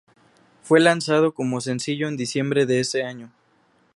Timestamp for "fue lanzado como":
0.63-1.61